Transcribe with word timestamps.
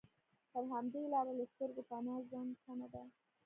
پر 0.51 0.63
همدې 0.73 1.01
لاره 1.13 1.33
له 1.39 1.45
سترګو 1.51 1.81
پناه 1.89 2.21
ځم، 2.29 2.47
سمه 2.63 2.87
ده. 2.93 3.03